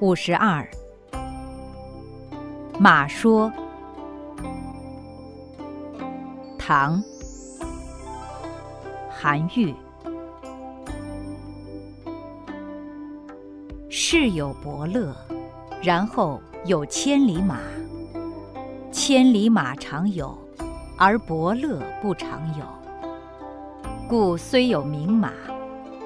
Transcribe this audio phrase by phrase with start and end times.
[0.00, 0.66] 五十二，
[2.78, 3.52] 马说。
[6.58, 7.02] 唐，
[9.10, 9.74] 韩愈。
[13.90, 15.14] 世有伯乐，
[15.82, 17.58] 然后有千里马。
[18.90, 20.34] 千里马常有，
[20.96, 22.64] 而伯乐不常有。
[24.08, 25.30] 故虽有名马，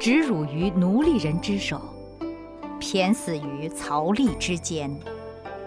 [0.01, 1.81] 执辱于奴隶人之手。
[2.85, 4.95] 骈死于曹枥之间，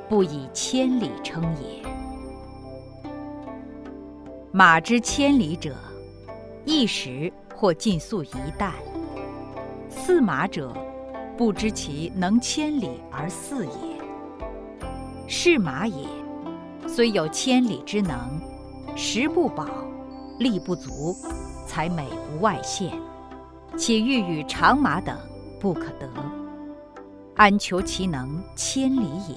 [0.08, 1.82] 不以千里称也。
[4.52, 5.76] 马之千里者，
[6.64, 8.72] 一时或尽粟一担。
[9.90, 10.72] 驷马者，
[11.36, 13.98] 不知其能千里而饲也。
[15.28, 16.06] 是马也，
[16.88, 18.40] 虽有千里之能，
[18.96, 19.66] 食不饱，
[20.38, 21.16] 力不足，
[21.66, 22.94] 才美不外现，
[23.76, 25.18] 且欲与长马等
[25.60, 26.08] 不可得。
[27.38, 29.36] 安求其能千里也？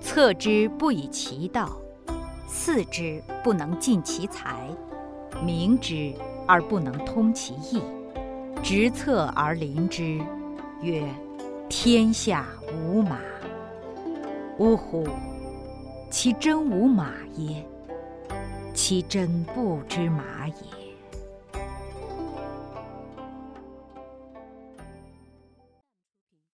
[0.00, 1.76] 策之不以其道，
[2.46, 4.60] 肆之不能尽其才，
[5.44, 6.14] 明之
[6.46, 7.82] 而不能通其意，
[8.62, 10.20] 执策而临之，
[10.82, 11.04] 曰：
[11.68, 13.18] 天下无马。
[14.58, 15.04] 呜呼！
[16.10, 17.66] 其真无马耶？
[18.72, 20.87] 其真不知马也。